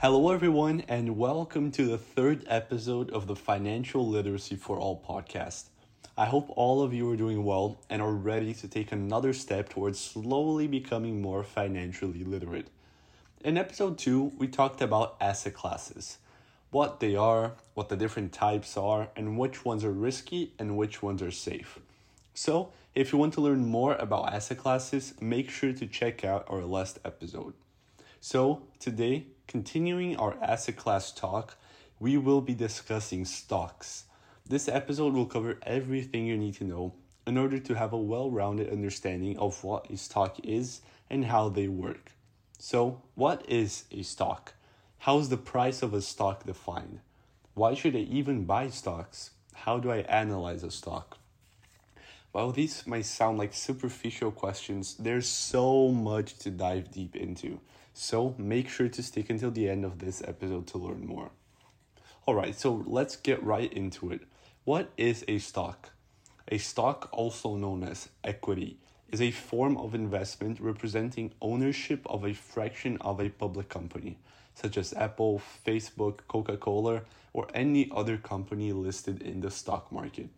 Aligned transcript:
Hello, 0.00 0.30
everyone, 0.30 0.84
and 0.86 1.18
welcome 1.18 1.72
to 1.72 1.84
the 1.84 1.98
third 1.98 2.44
episode 2.46 3.10
of 3.10 3.26
the 3.26 3.34
Financial 3.34 4.06
Literacy 4.06 4.54
for 4.54 4.78
All 4.78 5.02
podcast. 5.04 5.64
I 6.16 6.26
hope 6.26 6.52
all 6.54 6.84
of 6.84 6.94
you 6.94 7.10
are 7.10 7.16
doing 7.16 7.42
well 7.42 7.80
and 7.90 8.00
are 8.00 8.12
ready 8.12 8.54
to 8.54 8.68
take 8.68 8.92
another 8.92 9.32
step 9.32 9.70
towards 9.70 9.98
slowly 9.98 10.68
becoming 10.68 11.20
more 11.20 11.42
financially 11.42 12.22
literate. 12.22 12.68
In 13.40 13.58
episode 13.58 13.98
2, 13.98 14.34
we 14.38 14.46
talked 14.46 14.80
about 14.80 15.16
asset 15.20 15.54
classes 15.54 16.18
what 16.70 17.00
they 17.00 17.16
are, 17.16 17.54
what 17.74 17.88
the 17.88 17.96
different 17.96 18.32
types 18.32 18.76
are, 18.76 19.08
and 19.16 19.36
which 19.36 19.64
ones 19.64 19.82
are 19.82 19.90
risky 19.90 20.52
and 20.60 20.76
which 20.76 21.02
ones 21.02 21.20
are 21.22 21.32
safe. 21.32 21.80
So, 22.34 22.70
if 22.94 23.12
you 23.12 23.18
want 23.18 23.34
to 23.34 23.40
learn 23.40 23.66
more 23.66 23.96
about 23.96 24.32
asset 24.32 24.58
classes, 24.58 25.14
make 25.20 25.50
sure 25.50 25.72
to 25.72 25.86
check 25.88 26.24
out 26.24 26.46
our 26.48 26.62
last 26.62 27.00
episode. 27.04 27.54
So, 28.20 28.62
today, 28.78 29.26
continuing 29.48 30.14
our 30.16 30.36
asset 30.42 30.76
class 30.76 31.10
talk, 31.10 31.56
we 31.98 32.18
will 32.18 32.42
be 32.42 32.54
discussing 32.54 33.24
stocks. 33.24 34.04
This 34.46 34.68
episode 34.68 35.14
will 35.14 35.26
cover 35.26 35.58
everything 35.62 36.26
you 36.26 36.36
need 36.36 36.54
to 36.56 36.64
know 36.64 36.92
in 37.26 37.38
order 37.38 37.58
to 37.58 37.74
have 37.74 37.92
a 37.92 37.96
well 37.96 38.30
rounded 38.30 38.70
understanding 38.70 39.38
of 39.38 39.64
what 39.64 39.90
a 39.90 39.96
stock 39.96 40.38
is 40.44 40.82
and 41.10 41.24
how 41.24 41.48
they 41.48 41.66
work. 41.66 42.12
So, 42.58 43.00
what 43.14 43.44
is 43.48 43.84
a 43.90 44.02
stock? 44.02 44.52
How 44.98 45.18
is 45.18 45.30
the 45.30 45.36
price 45.36 45.82
of 45.82 45.94
a 45.94 46.02
stock 46.02 46.44
defined? 46.44 47.00
Why 47.54 47.74
should 47.74 47.96
I 47.96 48.00
even 48.00 48.44
buy 48.44 48.68
stocks? 48.68 49.30
How 49.54 49.78
do 49.78 49.90
I 49.90 49.98
analyze 49.98 50.62
a 50.62 50.70
stock? 50.70 51.18
While 52.32 52.52
these 52.52 52.86
might 52.86 53.06
sound 53.06 53.38
like 53.38 53.54
superficial 53.54 54.30
questions, 54.30 54.94
there's 54.98 55.26
so 55.26 55.88
much 55.88 56.38
to 56.40 56.50
dive 56.50 56.90
deep 56.90 57.16
into. 57.16 57.60
So 58.00 58.36
make 58.38 58.68
sure 58.68 58.88
to 58.88 59.02
stick 59.02 59.28
until 59.28 59.50
the 59.50 59.68
end 59.68 59.84
of 59.84 59.98
this 59.98 60.22
episode 60.24 60.68
to 60.68 60.78
learn 60.78 61.04
more. 61.04 61.30
Alright, 62.28 62.54
so 62.54 62.84
let's 62.86 63.16
get 63.16 63.42
right 63.42 63.72
into 63.72 64.12
it. 64.12 64.20
What 64.62 64.90
is 64.96 65.24
a 65.26 65.38
stock? 65.38 65.90
A 66.46 66.58
stock, 66.58 67.08
also 67.10 67.56
known 67.56 67.82
as 67.82 68.08
equity, 68.22 68.78
is 69.10 69.20
a 69.20 69.32
form 69.32 69.76
of 69.76 69.96
investment 69.96 70.60
representing 70.60 71.32
ownership 71.42 72.06
of 72.06 72.24
a 72.24 72.34
fraction 72.34 72.98
of 73.00 73.18
a 73.18 73.30
public 73.30 73.68
company, 73.68 74.16
such 74.54 74.78
as 74.78 74.94
Apple, 74.94 75.42
Facebook, 75.66 76.20
Coca 76.28 76.56
Cola, 76.56 77.02
or 77.32 77.48
any 77.52 77.90
other 77.92 78.16
company 78.16 78.72
listed 78.72 79.20
in 79.22 79.40
the 79.40 79.50
stock 79.50 79.90
market. 79.90 80.28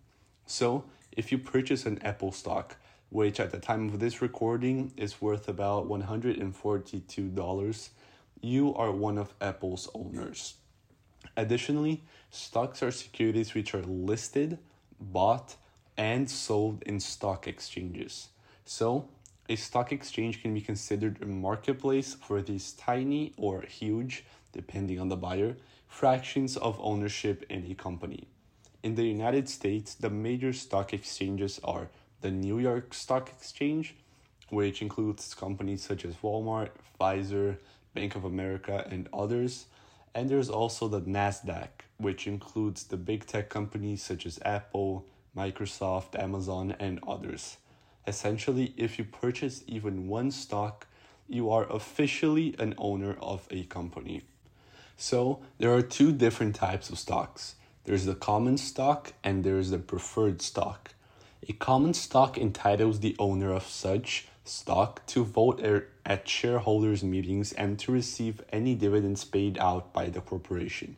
So, 0.46 0.84
if 1.12 1.30
you 1.30 1.36
purchase 1.36 1.84
an 1.84 2.00
Apple 2.00 2.32
stock, 2.32 2.76
which 3.10 3.40
at 3.40 3.50
the 3.50 3.58
time 3.58 3.88
of 3.88 3.98
this 3.98 4.22
recording 4.22 4.92
is 4.96 5.20
worth 5.20 5.48
about 5.48 5.88
$142, 5.88 7.88
you 8.40 8.74
are 8.74 8.92
one 8.92 9.18
of 9.18 9.34
Apple's 9.40 9.90
owners. 9.94 10.54
Additionally, 11.36 12.02
stocks 12.30 12.82
are 12.82 12.90
securities 12.90 13.52
which 13.52 13.74
are 13.74 13.82
listed, 13.82 14.58
bought, 15.00 15.56
and 15.96 16.30
sold 16.30 16.82
in 16.84 17.00
stock 17.00 17.46
exchanges. 17.46 18.28
So, 18.64 19.08
a 19.48 19.56
stock 19.56 19.92
exchange 19.92 20.40
can 20.40 20.54
be 20.54 20.60
considered 20.60 21.20
a 21.20 21.26
marketplace 21.26 22.14
for 22.14 22.40
these 22.40 22.72
tiny 22.72 23.32
or 23.36 23.62
huge, 23.62 24.24
depending 24.52 25.00
on 25.00 25.08
the 25.08 25.16
buyer, 25.16 25.56
fractions 25.88 26.56
of 26.56 26.78
ownership 26.80 27.44
in 27.50 27.70
a 27.70 27.74
company. 27.74 28.28
In 28.82 28.94
the 28.94 29.04
United 29.04 29.48
States, 29.48 29.94
the 29.94 30.08
major 30.08 30.52
stock 30.52 30.94
exchanges 30.94 31.60
are 31.64 31.90
the 32.20 32.30
New 32.30 32.58
York 32.58 32.94
Stock 32.94 33.28
Exchange, 33.30 33.94
which 34.48 34.82
includes 34.82 35.34
companies 35.34 35.82
such 35.82 36.04
as 36.04 36.14
Walmart, 36.16 36.70
Pfizer, 37.00 37.56
Bank 37.94 38.14
of 38.14 38.24
America, 38.24 38.86
and 38.90 39.08
others. 39.12 39.66
And 40.14 40.28
there's 40.28 40.50
also 40.50 40.88
the 40.88 41.00
NASDAQ, 41.00 41.68
which 41.98 42.26
includes 42.26 42.84
the 42.84 42.96
big 42.96 43.26
tech 43.26 43.48
companies 43.48 44.02
such 44.02 44.26
as 44.26 44.38
Apple, 44.44 45.06
Microsoft, 45.36 46.20
Amazon, 46.20 46.74
and 46.78 47.00
others. 47.06 47.58
Essentially, 48.06 48.74
if 48.76 48.98
you 48.98 49.04
purchase 49.04 49.62
even 49.66 50.08
one 50.08 50.30
stock, 50.30 50.86
you 51.28 51.50
are 51.50 51.70
officially 51.70 52.56
an 52.58 52.74
owner 52.76 53.16
of 53.20 53.46
a 53.50 53.64
company. 53.64 54.22
So, 54.96 55.40
there 55.58 55.72
are 55.72 55.82
two 55.82 56.12
different 56.12 56.56
types 56.56 56.90
of 56.90 56.98
stocks 56.98 57.54
there's 57.84 58.04
the 58.04 58.14
common 58.14 58.58
stock 58.58 59.14
and 59.24 59.42
there's 59.42 59.70
the 59.70 59.78
preferred 59.78 60.42
stock. 60.42 60.94
A 61.48 61.52
common 61.54 61.94
stock 61.94 62.36
entitles 62.36 63.00
the 63.00 63.16
owner 63.18 63.52
of 63.52 63.66
such 63.66 64.28
stock 64.44 65.06
to 65.06 65.24
vote 65.24 65.60
er, 65.64 65.88
at 66.04 66.28
shareholders' 66.28 67.02
meetings 67.02 67.52
and 67.52 67.78
to 67.78 67.92
receive 67.92 68.42
any 68.52 68.74
dividends 68.74 69.24
paid 69.24 69.56
out 69.58 69.92
by 69.92 70.10
the 70.10 70.20
corporation. 70.20 70.96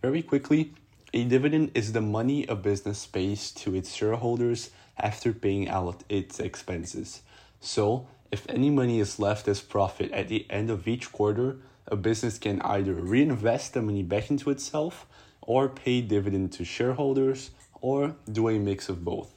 Very 0.00 0.22
quickly, 0.22 0.72
a 1.12 1.24
dividend 1.24 1.70
is 1.74 1.92
the 1.92 2.00
money 2.00 2.46
a 2.46 2.54
business 2.54 3.06
pays 3.06 3.50
to 3.52 3.74
its 3.74 3.94
shareholders 3.94 4.70
after 4.98 5.32
paying 5.32 5.68
out 5.68 6.04
its 6.08 6.38
expenses. 6.38 7.22
So, 7.60 8.06
if 8.30 8.48
any 8.48 8.70
money 8.70 9.00
is 9.00 9.18
left 9.18 9.48
as 9.48 9.60
profit 9.60 10.12
at 10.12 10.28
the 10.28 10.46
end 10.50 10.70
of 10.70 10.86
each 10.86 11.10
quarter, 11.10 11.56
a 11.86 11.96
business 11.96 12.38
can 12.38 12.60
either 12.62 12.94
reinvest 12.94 13.74
the 13.74 13.82
money 13.82 14.02
back 14.02 14.30
into 14.30 14.50
itself 14.50 15.06
or 15.40 15.68
pay 15.68 16.00
dividend 16.00 16.52
to 16.52 16.64
shareholders 16.64 17.50
or 17.80 18.16
do 18.30 18.48
a 18.48 18.58
mix 18.58 18.88
of 18.88 19.04
both. 19.04 19.33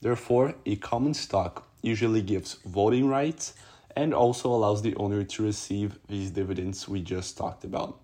Therefore, 0.00 0.54
a 0.64 0.76
common 0.76 1.14
stock 1.14 1.66
usually 1.82 2.22
gives 2.22 2.54
voting 2.64 3.08
rights 3.08 3.54
and 3.94 4.12
also 4.12 4.48
allows 4.50 4.82
the 4.82 4.94
owner 4.96 5.24
to 5.24 5.42
receive 5.42 5.98
these 6.08 6.30
dividends 6.30 6.88
we 6.88 7.00
just 7.00 7.36
talked 7.36 7.64
about. 7.64 7.98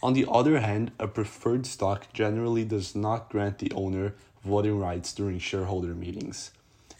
On 0.00 0.12
the 0.12 0.26
other 0.30 0.60
hand, 0.60 0.92
a 0.98 1.08
preferred 1.08 1.66
stock 1.66 2.12
generally 2.12 2.64
does 2.64 2.94
not 2.94 3.30
grant 3.30 3.58
the 3.58 3.72
owner 3.72 4.14
voting 4.44 4.78
rights 4.78 5.12
during 5.12 5.40
shareholder 5.40 5.94
meetings. 5.94 6.52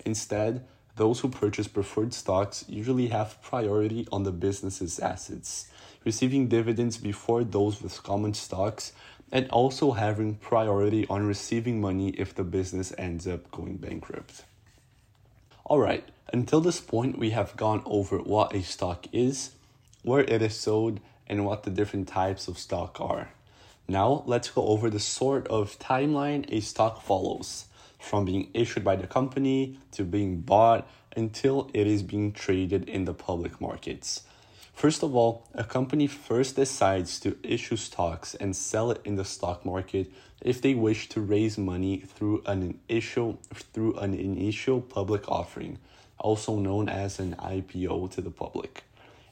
Instead, 0.04 0.64
those 0.96 1.20
who 1.20 1.28
purchase 1.28 1.68
preferred 1.68 2.12
stocks 2.12 2.64
usually 2.68 3.06
have 3.06 3.40
priority 3.40 4.08
on 4.10 4.24
the 4.24 4.32
business's 4.32 4.98
assets, 4.98 5.68
receiving 6.04 6.48
dividends 6.48 6.98
before 6.98 7.44
those 7.44 7.80
with 7.80 8.02
common 8.02 8.34
stocks 8.34 8.92
and 9.30 9.48
also 9.50 9.92
having 9.92 10.36
priority 10.36 11.06
on 11.08 11.26
receiving 11.26 11.80
money 11.80 12.10
if 12.10 12.34
the 12.34 12.44
business 12.44 12.92
ends 12.96 13.26
up 13.26 13.50
going 13.50 13.76
bankrupt. 13.76 14.44
Alright, 15.68 16.08
until 16.32 16.60
this 16.60 16.80
point, 16.80 17.18
we 17.18 17.30
have 17.30 17.56
gone 17.56 17.82
over 17.84 18.18
what 18.18 18.54
a 18.54 18.62
stock 18.62 19.06
is, 19.12 19.52
where 20.02 20.24
it 20.24 20.42
is 20.42 20.56
sold, 20.56 21.00
and 21.26 21.44
what 21.44 21.62
the 21.62 21.70
different 21.70 22.08
types 22.08 22.48
of 22.48 22.58
stock 22.58 23.00
are. 23.00 23.30
Now, 23.86 24.22
let's 24.26 24.50
go 24.50 24.66
over 24.66 24.90
the 24.90 25.00
sort 25.00 25.46
of 25.48 25.78
timeline 25.78 26.50
a 26.52 26.60
stock 26.60 27.02
follows 27.02 27.66
from 27.98 28.24
being 28.24 28.50
issued 28.54 28.84
by 28.84 28.96
the 28.96 29.06
company 29.06 29.78
to 29.92 30.04
being 30.04 30.40
bought 30.40 30.88
until 31.16 31.70
it 31.74 31.86
is 31.86 32.02
being 32.02 32.32
traded 32.32 32.88
in 32.88 33.04
the 33.04 33.14
public 33.14 33.60
markets. 33.60 34.22
First 34.78 35.02
of 35.02 35.16
all, 35.16 35.44
a 35.54 35.64
company 35.64 36.06
first 36.06 36.54
decides 36.54 37.18
to 37.18 37.36
issue 37.42 37.74
stocks 37.74 38.36
and 38.36 38.54
sell 38.54 38.92
it 38.92 39.00
in 39.04 39.16
the 39.16 39.24
stock 39.24 39.66
market 39.66 40.08
if 40.40 40.62
they 40.62 40.74
wish 40.74 41.08
to 41.08 41.20
raise 41.20 41.58
money 41.58 41.98
through 41.98 42.44
an 42.46 42.78
initial 42.88 43.40
through 43.52 43.94
an 43.94 44.14
initial 44.14 44.80
public 44.80 45.28
offering, 45.28 45.78
also 46.16 46.60
known 46.60 46.88
as 46.88 47.18
an 47.18 47.34
IPO 47.40 48.12
to 48.12 48.20
the 48.20 48.30
public. 48.30 48.84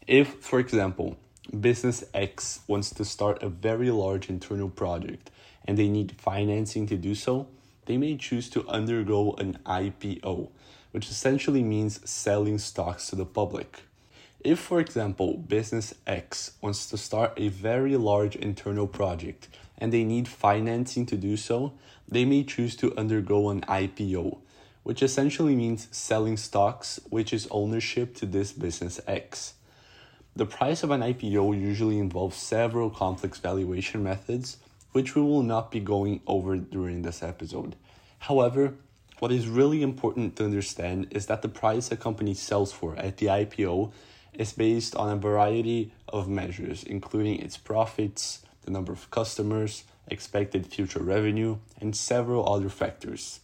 If, 0.09 0.35
for 0.41 0.59
example, 0.59 1.17
business 1.61 2.03
X 2.13 2.63
wants 2.67 2.91
to 2.91 3.05
start 3.05 3.41
a 3.41 3.49
very 3.49 3.93
large 3.93 4.29
internal 4.29 4.69
project 4.69 5.31
and 5.65 5.79
they 5.79 5.87
need 5.87 6.17
financing 6.19 6.89
to 6.89 6.97
do 6.97 7.15
so, 7.15 7.47
they 7.85 7.97
may 7.97 8.17
choose 8.17 8.51
to 8.51 8.67
undergo 8.67 9.35
an 9.35 9.61
IPO, 9.65 10.49
which 10.91 11.09
essentially 11.09 11.63
means 11.63 12.01
selling 12.11 12.59
stocks 12.59 13.07
to 13.11 13.15
the 13.15 13.25
public. 13.25 13.86
If, 14.47 14.61
for 14.61 14.79
example, 14.79 15.39
business 15.39 15.93
X 16.07 16.53
wants 16.61 16.89
to 16.91 16.97
start 16.97 17.33
a 17.37 17.49
very 17.49 17.97
large 17.97 18.37
internal 18.37 18.87
project 18.87 19.49
and 19.77 19.93
they 19.93 20.05
need 20.05 20.29
financing 20.29 21.05
to 21.07 21.17
do 21.17 21.37
so, 21.37 21.73
they 22.07 22.25
may 22.25 22.45
choose 22.45 22.77
to 22.77 22.97
undergo 22.97 23.51
an 23.51 23.63
IPO, 23.63 24.39
which 24.85 25.03
essentially 25.03 25.57
means 25.57 25.89
selling 25.91 26.37
stocks, 26.37 27.01
which 27.11 27.33
is 27.33 27.49
ownership 27.51 28.15
to 28.19 28.25
this 28.25 28.53
business 28.53 29.01
X. 29.09 29.55
The 30.37 30.47
price 30.47 30.85
of 30.85 30.93
an 30.93 31.01
IPO 31.01 31.61
usually 31.61 31.99
involves 31.99 32.37
several 32.37 32.89
complex 32.89 33.41
valuation 33.41 34.05
methods, 34.05 34.59
which 34.93 35.17
we 35.17 35.23
will 35.23 35.43
not 35.43 35.73
be 35.73 35.81
going 35.81 36.21
over 36.25 36.57
during 36.57 37.03
this 37.03 37.21
episode. 37.21 37.75
However, 38.21 38.75
what 39.19 39.33
is 39.33 39.49
really 39.49 39.83
important 39.83 40.37
to 40.37 40.45
understand 40.45 41.09
is 41.11 41.27
that 41.27 41.43
the 41.43 41.49
price 41.49 41.91
a 41.91 41.97
company 41.97 42.35
sells 42.35 42.71
for 42.71 42.95
at 42.97 43.17
the 43.17 43.27
IPO 43.27 43.91
is 44.39 44.53
based 44.53 44.95
on 44.97 45.11
a 45.11 45.17
variety 45.17 45.93
of 46.09 46.29
measures, 46.29 46.85
including 46.85 47.41
its 47.41 47.57
profits, 47.57 48.43
the 48.63 48.71
number 48.71 48.93
of 48.93 49.11
customers, 49.11 49.85
expected 50.09 50.67
future 50.67 51.03
revenue, 51.03 51.59
and 51.81 51.97
several 51.97 52.49
other 52.49 52.69
factors. 52.69 53.41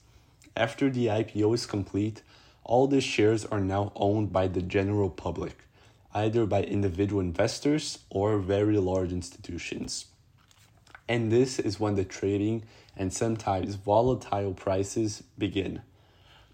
After 0.56 0.90
the 0.90 1.06
IPO 1.06 1.54
is 1.54 1.66
complete, 1.66 2.22
all 2.64 2.86
the 2.86 3.00
shares 3.00 3.44
are 3.46 3.60
now 3.60 3.92
owned 3.96 4.32
by 4.32 4.46
the 4.46 4.62
general 4.62 5.10
public, 5.10 5.64
either 6.14 6.46
by 6.46 6.62
individual 6.62 7.20
investors 7.20 7.98
or 8.10 8.38
very 8.38 8.78
large 8.78 9.12
institutions. 9.12 10.06
And 11.08 11.32
this 11.32 11.58
is 11.58 11.80
when 11.80 11.96
the 11.96 12.04
trading 12.04 12.64
and 12.96 13.12
sometimes 13.12 13.74
volatile 13.74 14.54
prices 14.54 15.22
begin. 15.38 15.82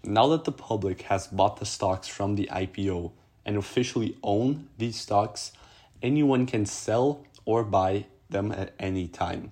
Now 0.03 0.27
that 0.27 0.45
the 0.45 0.51
public 0.51 1.03
has 1.03 1.27
bought 1.27 1.57
the 1.57 1.65
stocks 1.65 2.07
from 2.07 2.35
the 2.35 2.49
IPO 2.51 3.11
and 3.49 3.57
officially 3.57 4.15
own 4.21 4.69
these 4.77 4.95
stocks, 4.95 5.53
anyone 6.03 6.45
can 6.45 6.67
sell 6.67 7.25
or 7.45 7.63
buy 7.63 8.05
them 8.29 8.51
at 8.51 8.71
any 8.77 9.07
time. 9.07 9.51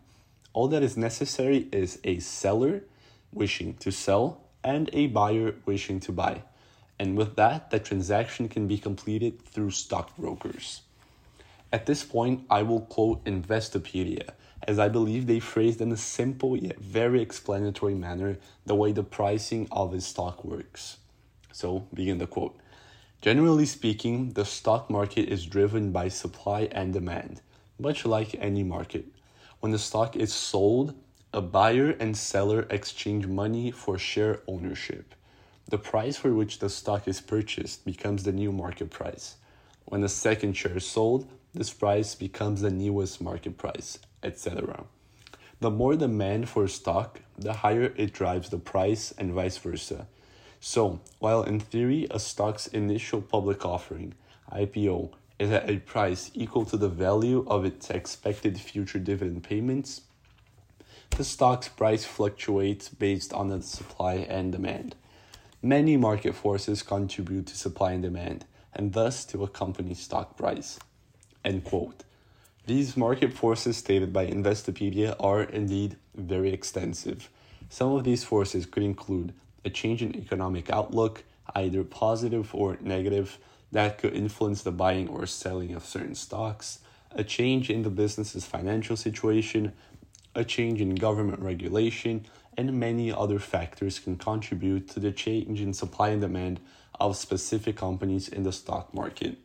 All 0.53 0.67
that 0.67 0.83
is 0.83 0.95
necessary 0.95 1.67
is 1.71 1.97
a 2.03 2.19
seller 2.19 2.83
wishing 3.33 3.73
to 3.79 3.91
sell 3.91 4.43
and 4.63 4.87
a 4.93 5.07
buyer 5.07 5.55
wishing 5.65 5.99
to 6.01 6.11
buy. 6.11 6.43
And 6.99 7.17
with 7.17 7.37
that, 7.37 7.71
the 7.71 7.79
transaction 7.79 8.47
can 8.47 8.67
be 8.67 8.77
completed 8.77 9.41
through 9.41 9.71
stockbrokers. 9.71 10.81
At 11.73 11.87
this 11.87 12.03
point, 12.03 12.45
I 12.51 12.61
will 12.61 12.81
quote 12.81 13.25
Investopedia, 13.25 14.29
as 14.67 14.77
I 14.77 14.89
believe 14.89 15.25
they 15.25 15.39
phrased 15.39 15.81
in 15.81 15.91
a 15.91 15.97
simple 15.97 16.55
yet 16.55 16.77
very 16.77 17.19
explanatory 17.19 17.95
manner 17.95 18.37
the 18.63 18.75
way 18.75 18.91
the 18.91 19.01
pricing 19.01 19.67
of 19.71 19.91
a 19.95 20.01
stock 20.01 20.45
works. 20.45 20.97
So, 21.51 21.87
begin 21.95 22.19
the 22.19 22.27
quote. 22.27 22.55
Generally 23.21 23.65
speaking, 23.65 24.33
the 24.33 24.45
stock 24.45 24.91
market 24.91 25.27
is 25.27 25.47
driven 25.47 25.91
by 25.91 26.07
supply 26.07 26.69
and 26.71 26.93
demand, 26.93 27.41
much 27.79 28.05
like 28.05 28.35
any 28.35 28.63
market. 28.63 29.05
When 29.59 29.71
the 29.71 29.79
stock 29.79 30.15
is 30.15 30.31
sold, 30.31 30.93
a 31.33 31.41
buyer 31.41 31.89
and 31.99 32.15
seller 32.15 32.67
exchange 32.69 33.25
money 33.25 33.71
for 33.71 33.97
share 33.97 34.41
ownership. 34.47 35.15
The 35.67 35.79
price 35.79 36.15
for 36.15 36.31
which 36.33 36.59
the 36.59 36.69
stock 36.69 37.07
is 37.07 37.19
purchased 37.19 37.85
becomes 37.85 38.23
the 38.23 38.31
new 38.31 38.51
market 38.51 38.91
price. 38.91 39.37
When 39.85 40.01
the 40.01 40.09
second 40.09 40.53
share 40.53 40.77
is 40.77 40.85
sold, 40.85 41.27
this 41.55 41.73
price 41.73 42.13
becomes 42.13 42.61
the 42.61 42.69
newest 42.69 43.19
market 43.19 43.57
price, 43.57 43.97
etc. 44.21 44.85
The 45.59 45.71
more 45.71 45.95
demand 45.95 46.49
for 46.49 46.67
stock, 46.67 47.21
the 47.35 47.53
higher 47.53 47.91
it 47.97 48.13
drives 48.13 48.49
the 48.49 48.59
price, 48.59 49.11
and 49.17 49.33
vice 49.33 49.57
versa. 49.57 50.07
So, 50.59 50.99
while 51.19 51.43
in 51.43 51.59
theory 51.59 52.07
a 52.09 52.19
stock's 52.19 52.67
initial 52.67 53.21
public 53.21 53.65
offering, 53.65 54.15
IPO, 54.51 55.11
is 55.39 55.51
at 55.51 55.69
a 55.69 55.77
price 55.77 56.31
equal 56.33 56.65
to 56.65 56.77
the 56.77 56.89
value 56.89 57.45
of 57.47 57.63
its 57.63 57.89
expected 57.89 58.59
future 58.59 58.99
dividend 58.99 59.43
payments, 59.43 60.01
the 61.11 61.23
stock's 61.23 61.67
price 61.67 62.05
fluctuates 62.05 62.89
based 62.89 63.33
on 63.33 63.47
the 63.47 63.61
supply 63.61 64.15
and 64.15 64.51
demand. 64.51 64.95
Many 65.61 65.97
market 65.97 66.35
forces 66.35 66.83
contribute 66.83 67.47
to 67.47 67.57
supply 67.57 67.93
and 67.93 68.03
demand, 68.03 68.45
and 68.73 68.93
thus 68.93 69.25
to 69.25 69.43
a 69.43 69.47
company's 69.47 69.99
stock 69.99 70.37
price. 70.37 70.79
End 71.43 71.63
quote. 71.63 72.03
These 72.65 72.97
market 72.97 73.33
forces 73.33 73.77
stated 73.77 74.11
by 74.11 74.27
Investopedia 74.27 75.15
are 75.19 75.43
indeed 75.43 75.95
very 76.15 76.51
extensive. 76.51 77.29
Some 77.69 77.93
of 77.93 78.03
these 78.03 78.23
forces 78.23 78.65
could 78.65 78.83
include 78.83 79.33
a 79.67 79.69
change 79.69 80.01
in 80.01 80.15
economic 80.15 80.71
outlook, 80.71 81.25
either 81.53 81.83
positive 81.83 82.55
or 82.55 82.77
negative, 82.79 83.37
that 83.73 83.97
could 83.97 84.13
influence 84.13 84.63
the 84.63 84.71
buying 84.71 85.09
or 85.09 85.25
selling 85.25 85.75
of 85.75 85.85
certain 85.85 86.15
stocks, 86.15 86.79
a 87.11 87.23
change 87.23 87.69
in 87.69 87.83
the 87.83 87.89
business's 87.89 88.45
financial 88.45 88.95
situation, 88.95 89.73
a 90.33 90.45
change 90.45 90.79
in 90.79 90.95
government 90.95 91.41
regulation, 91.41 92.25
and 92.57 92.79
many 92.79 93.11
other 93.11 93.39
factors 93.39 93.99
can 93.99 94.15
contribute 94.15 94.87
to 94.87 95.01
the 95.01 95.11
change 95.11 95.59
in 95.59 95.73
supply 95.73 96.09
and 96.09 96.21
demand 96.21 96.61
of 96.99 97.17
specific 97.17 97.75
companies 97.75 98.29
in 98.29 98.43
the 98.43 98.53
stock 98.53 98.93
market. 98.93 99.37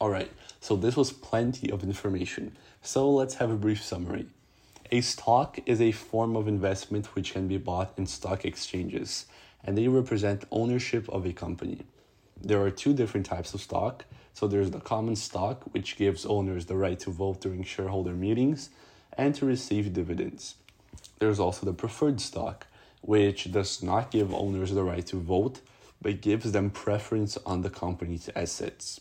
Alright, 0.00 0.30
so 0.60 0.76
this 0.76 0.96
was 0.96 1.10
plenty 1.12 1.68
of 1.70 1.82
information. 1.82 2.56
So 2.80 3.10
let's 3.10 3.34
have 3.34 3.50
a 3.50 3.56
brief 3.56 3.82
summary. 3.82 4.26
A 4.92 5.00
stock 5.00 5.58
is 5.66 5.80
a 5.80 5.90
form 5.90 6.36
of 6.36 6.46
investment 6.46 7.16
which 7.16 7.32
can 7.32 7.48
be 7.48 7.58
bought 7.58 7.92
in 7.98 8.06
stock 8.06 8.44
exchanges, 8.44 9.26
and 9.64 9.76
they 9.76 9.88
represent 9.88 10.44
ownership 10.52 11.08
of 11.08 11.26
a 11.26 11.32
company. 11.32 11.84
There 12.40 12.62
are 12.62 12.70
two 12.70 12.94
different 12.94 13.26
types 13.26 13.52
of 13.52 13.60
stock. 13.60 14.04
So 14.32 14.46
there's 14.46 14.70
the 14.70 14.80
common 14.80 15.16
stock, 15.16 15.64
which 15.72 15.96
gives 15.96 16.26
owners 16.26 16.66
the 16.66 16.76
right 16.76 17.00
to 17.00 17.10
vote 17.10 17.40
during 17.40 17.64
shareholder 17.64 18.12
meetings 18.12 18.68
and 19.16 19.34
to 19.36 19.46
receive 19.46 19.92
dividends. 19.92 20.56
There's 21.18 21.40
also 21.40 21.66
the 21.66 21.72
preferred 21.72 22.20
stock, 22.20 22.66
which 23.00 23.50
does 23.50 23.82
not 23.82 24.10
give 24.10 24.34
owners 24.34 24.72
the 24.72 24.84
right 24.84 25.06
to 25.06 25.16
vote, 25.16 25.62
but 26.02 26.20
gives 26.20 26.52
them 26.52 26.70
preference 26.70 27.38
on 27.46 27.62
the 27.62 27.70
company's 27.70 28.28
assets. 28.36 29.00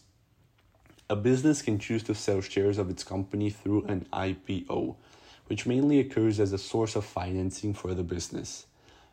A 1.09 1.15
business 1.15 1.61
can 1.61 1.77
choose 1.77 2.01
to 2.03 2.15
sell 2.15 2.41
shares 2.41 2.77
of 2.77 2.89
its 2.89 3.03
company 3.03 3.49
through 3.49 3.83
an 3.83 4.07
IPO, 4.13 4.95
which 5.47 5.65
mainly 5.65 5.99
occurs 5.99 6.39
as 6.39 6.53
a 6.53 6.57
source 6.57 6.95
of 6.95 7.05
financing 7.05 7.73
for 7.73 7.93
the 7.93 8.03
business. 8.03 8.65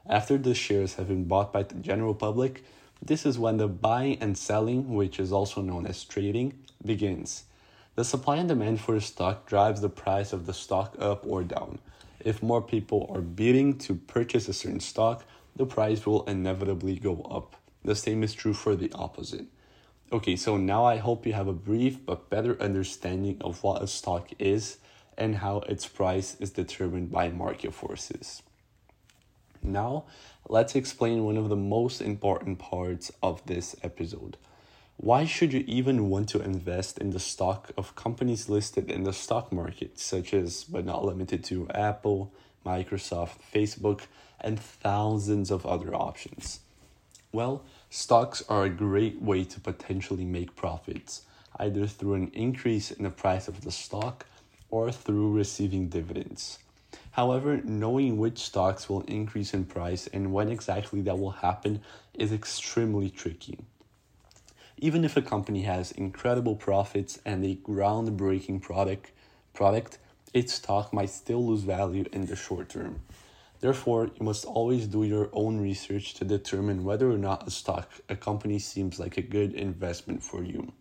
After 0.08 0.36
the 0.36 0.54
shares 0.54 0.94
have 0.94 1.08
been 1.08 1.24
bought 1.24 1.52
by 1.52 1.62
the 1.62 1.74
general 1.74 2.14
public, 2.14 2.64
this 3.00 3.26
is 3.26 3.38
when 3.38 3.56
the 3.56 3.68
buying 3.68 4.18
and 4.20 4.36
selling, 4.36 4.94
which 4.94 5.18
is 5.18 5.32
also 5.32 5.60
known 5.60 5.86
as 5.86 6.04
trading, 6.04 6.54
begins. 6.84 7.44
The 7.94 8.04
supply 8.04 8.36
and 8.36 8.48
demand 8.48 8.80
for 8.80 8.96
a 8.96 9.00
stock 9.00 9.46
drives 9.46 9.80
the 9.80 9.88
price 9.88 10.32
of 10.32 10.46
the 10.46 10.54
stock 10.54 10.96
up 10.98 11.26
or 11.26 11.42
down. 11.42 11.78
If 12.20 12.42
more 12.42 12.62
people 12.62 13.10
are 13.12 13.20
bidding 13.20 13.78
to 13.78 13.94
purchase 13.94 14.48
a 14.48 14.52
certain 14.52 14.80
stock, 14.80 15.24
the 15.56 15.66
price 15.66 16.06
will 16.06 16.24
inevitably 16.24 16.96
go 16.96 17.22
up. 17.22 17.56
The 17.84 17.96
same 17.96 18.22
is 18.22 18.32
true 18.32 18.54
for 18.54 18.76
the 18.76 18.92
opposite. 18.92 19.46
Okay, 20.12 20.36
so 20.36 20.56
now 20.56 20.84
I 20.84 20.96
hope 20.98 21.26
you 21.26 21.32
have 21.32 21.48
a 21.48 21.52
brief 21.52 22.04
but 22.04 22.30
better 22.30 22.60
understanding 22.62 23.38
of 23.40 23.62
what 23.62 23.82
a 23.82 23.86
stock 23.86 24.30
is 24.38 24.78
and 25.16 25.36
how 25.36 25.58
its 25.68 25.86
price 25.86 26.36
is 26.40 26.50
determined 26.50 27.10
by 27.10 27.28
market 27.28 27.74
forces. 27.74 28.42
Now, 29.62 30.04
let's 30.48 30.74
explain 30.74 31.24
one 31.24 31.36
of 31.36 31.48
the 31.48 31.56
most 31.56 32.00
important 32.00 32.58
parts 32.58 33.12
of 33.22 33.44
this 33.46 33.76
episode. 33.82 34.36
Why 34.96 35.24
should 35.24 35.52
you 35.52 35.64
even 35.66 36.10
want 36.10 36.28
to 36.30 36.42
invest 36.42 36.98
in 36.98 37.10
the 37.10 37.20
stock 37.20 37.70
of 37.76 37.94
companies 37.94 38.48
listed 38.48 38.90
in 38.90 39.04
the 39.04 39.12
stock 39.12 39.52
market, 39.52 39.98
such 39.98 40.34
as, 40.34 40.64
but 40.64 40.84
not 40.84 41.04
limited 41.04 41.44
to, 41.44 41.68
Apple, 41.70 42.32
Microsoft, 42.64 43.36
Facebook, 43.52 44.02
and 44.40 44.58
thousands 44.58 45.50
of 45.50 45.64
other 45.64 45.94
options? 45.94 46.60
Well, 47.32 47.64
stocks 47.88 48.42
are 48.48 48.64
a 48.64 48.70
great 48.70 49.22
way 49.22 49.44
to 49.44 49.60
potentially 49.60 50.24
make 50.24 50.54
profits, 50.54 51.22
either 51.58 51.86
through 51.86 52.14
an 52.14 52.30
increase 52.34 52.90
in 52.90 53.04
the 53.04 53.10
price 53.10 53.48
of 53.48 53.62
the 53.62 53.72
stock 53.72 54.26
or 54.72 54.90
through 54.90 55.30
receiving 55.30 55.88
dividends. 55.88 56.58
However, 57.12 57.60
knowing 57.62 58.16
which 58.16 58.38
stocks 58.38 58.88
will 58.88 59.02
increase 59.02 59.52
in 59.52 59.66
price 59.66 60.06
and 60.08 60.32
when 60.32 60.48
exactly 60.48 61.02
that 61.02 61.18
will 61.18 61.30
happen 61.30 61.82
is 62.14 62.32
extremely 62.32 63.10
tricky. 63.10 63.58
Even 64.78 65.04
if 65.04 65.16
a 65.16 65.22
company 65.22 65.62
has 65.62 65.92
incredible 65.92 66.56
profits 66.56 67.20
and 67.24 67.44
a 67.44 67.54
groundbreaking 67.54 68.62
product, 68.62 69.12
product, 69.52 69.98
its 70.32 70.54
stock 70.54 70.92
might 70.92 71.10
still 71.10 71.46
lose 71.46 71.62
value 71.62 72.06
in 72.10 72.24
the 72.24 72.34
short 72.34 72.70
term. 72.70 73.02
Therefore, 73.60 74.06
you 74.06 74.24
must 74.24 74.46
always 74.46 74.86
do 74.86 75.04
your 75.04 75.28
own 75.34 75.60
research 75.60 76.14
to 76.14 76.24
determine 76.24 76.82
whether 76.82 77.10
or 77.10 77.18
not 77.18 77.46
a 77.46 77.50
stock, 77.50 77.90
a 78.08 78.16
company 78.16 78.58
seems 78.58 78.98
like 78.98 79.18
a 79.18 79.22
good 79.22 79.52
investment 79.52 80.22
for 80.22 80.42
you. 80.42 80.72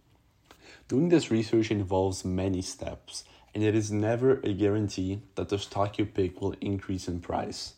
Doing 0.87 1.09
this 1.09 1.29
research 1.29 1.69
involves 1.69 2.25
many 2.25 2.61
steps, 2.61 3.23
and 3.53 3.63
it 3.63 3.75
is 3.75 3.91
never 3.91 4.39
a 4.43 4.53
guarantee 4.53 5.21
that 5.35 5.49
the 5.49 5.59
stock 5.59 5.97
you 5.97 6.05
pick 6.05 6.41
will 6.41 6.55
increase 6.61 7.07
in 7.07 7.19
price. 7.19 7.73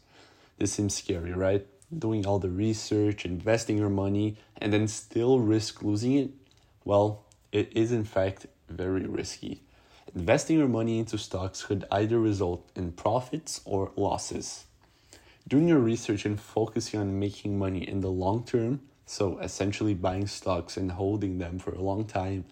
This 0.58 0.74
seems 0.74 0.96
scary, 0.96 1.34
right? 1.34 1.66
Doing 1.98 2.26
all 2.26 2.40
the 2.40 2.50
research, 2.50 3.26
investing 3.26 3.78
your 3.78 3.90
money, 3.90 4.38
and 4.58 4.72
then 4.72 4.88
still 4.88 5.40
risk 5.40 5.82
losing 5.82 6.14
it? 6.14 6.30
Well, 6.86 7.26
it 7.52 7.72
is 7.76 7.92
in 7.92 8.04
fact 8.04 8.48
very 8.70 9.06
risky. 9.06 9.62
Investing 10.16 10.60
your 10.60 10.68
money 10.68 11.00
into 11.00 11.18
stocks 11.18 11.64
could 11.64 11.86
either 11.92 12.20
result 12.20 12.70
in 12.76 12.92
profits 12.92 13.62
or 13.66 13.92
losses. 13.96 14.66
Doing 15.48 15.68
your 15.68 15.80
research 15.80 16.26
and 16.26 16.40
focusing 16.40 17.00
on 17.00 17.20
making 17.20 17.58
money 17.58 17.88
in 17.88 18.02
the 18.02 18.12
long 18.12 18.44
term, 18.44 18.82
so 19.06 19.40
essentially 19.40 19.94
buying 19.94 20.28
stocks 20.28 20.78
and 20.78 20.92
holding 20.92 21.40
them 21.40 21.60
for 21.60 21.72
a 21.74 21.82
long 21.82 22.06
time, 22.06 22.46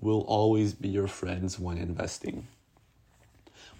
will 0.00 0.22
always 0.22 0.72
be 0.72 0.88
your 0.88 1.06
friends 1.06 1.58
when 1.58 1.76
investing. 1.76 2.48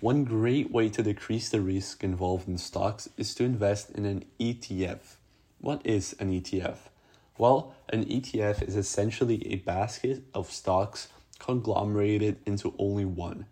One 0.02 0.24
great 0.24 0.72
way 0.72 0.88
to 0.88 1.02
decrease 1.04 1.48
the 1.48 1.60
risk 1.60 2.02
involved 2.02 2.48
in 2.48 2.58
stocks 2.58 3.08
is 3.16 3.36
to 3.36 3.44
invest 3.44 3.92
in 3.92 4.04
an 4.04 4.24
ETF. 4.40 5.14
What 5.60 5.80
is 5.86 6.16
an 6.18 6.32
ETF? 6.32 6.78
Well, 7.38 7.76
an 7.88 8.04
ETF 8.06 8.66
is 8.66 8.74
essentially 8.74 9.46
a 9.46 9.58
basket 9.58 10.24
of 10.34 10.50
stocks 10.50 11.06
conglomerated 11.38 12.38
into 12.46 12.74
only 12.80 13.04
one. 13.04 13.46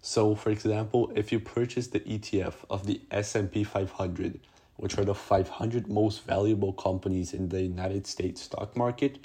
So, 0.00 0.36
for 0.36 0.50
example, 0.50 1.10
if 1.16 1.32
you 1.32 1.40
purchase 1.40 1.88
the 1.88 1.98
ETF 1.98 2.54
of 2.70 2.86
the 2.86 3.00
S&P 3.10 3.64
500, 3.64 4.38
which 4.76 4.96
are 4.98 5.04
the 5.04 5.16
500 5.16 5.88
most 5.88 6.24
valuable 6.24 6.74
companies 6.74 7.34
in 7.34 7.48
the 7.48 7.62
United 7.62 8.06
States 8.06 8.42
stock 8.42 8.76
market, 8.76 9.18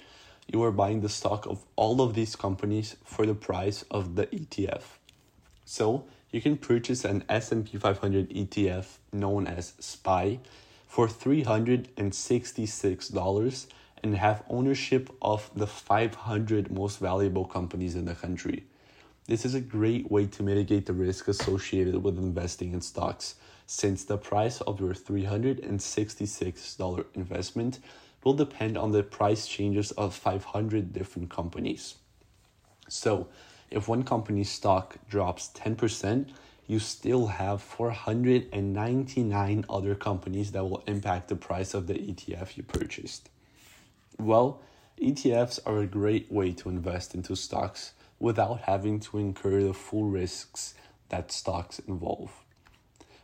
you 0.47 0.63
are 0.63 0.71
buying 0.71 1.01
the 1.01 1.07
stock 1.07 1.45
of 1.45 1.63
all 1.75 2.01
of 2.01 2.15
these 2.15 2.35
companies 2.35 2.95
for 3.03 3.27
the 3.27 3.35
price 3.35 3.85
of 3.91 4.15
the 4.15 4.25
ETF. 4.25 4.97
So, 5.73 6.05
you 6.29 6.37
can 6.39 6.57
purchase 6.57 7.03
an 7.03 7.23
S&P 7.27 7.79
500 7.79 8.29
ETF 8.29 8.85
known 9.11 9.47
as 9.47 9.73
SPY 9.79 10.37
for 10.87 11.07
$366 11.07 13.65
and 14.03 14.15
have 14.15 14.43
ownership 14.51 15.09
of 15.19 15.49
the 15.55 15.65
500 15.65 16.71
most 16.71 16.99
valuable 16.99 17.45
companies 17.45 17.95
in 17.95 18.05
the 18.05 18.13
country. 18.13 18.65
This 19.25 19.45
is 19.45 19.55
a 19.55 19.61
great 19.61 20.11
way 20.11 20.27
to 20.27 20.43
mitigate 20.43 20.85
the 20.85 20.93
risk 20.93 21.27
associated 21.27 22.03
with 22.03 22.19
investing 22.19 22.73
in 22.73 22.81
stocks, 22.81 23.33
since 23.65 24.03
the 24.03 24.19
price 24.19 24.61
of 24.61 24.79
your 24.79 24.93
$366 24.93 27.05
investment 27.15 27.79
will 28.23 28.35
depend 28.35 28.77
on 28.77 28.91
the 28.91 29.01
price 29.01 29.47
changes 29.47 29.89
of 29.93 30.13
500 30.13 30.93
different 30.93 31.31
companies. 31.31 31.95
So, 32.87 33.27
if 33.73 33.87
one 33.87 34.03
company's 34.03 34.51
stock 34.51 34.97
drops 35.09 35.49
10%, 35.55 36.29
you 36.67 36.77
still 36.79 37.27
have 37.27 37.61
499 37.61 39.65
other 39.69 39.95
companies 39.95 40.51
that 40.51 40.63
will 40.63 40.83
impact 40.87 41.27
the 41.27 41.35
price 41.35 41.73
of 41.73 41.87
the 41.87 41.95
ETF 41.95 42.55
you 42.55 42.63
purchased. 42.63 43.29
Well, 44.17 44.61
ETFs 45.01 45.59
are 45.65 45.79
a 45.79 45.87
great 45.87 46.31
way 46.31 46.53
to 46.53 46.69
invest 46.69 47.15
into 47.15 47.35
stocks 47.35 47.93
without 48.19 48.61
having 48.61 48.99
to 49.01 49.17
incur 49.17 49.63
the 49.63 49.73
full 49.73 50.05
risks 50.05 50.75
that 51.09 51.31
stocks 51.31 51.79
involve. 51.79 52.31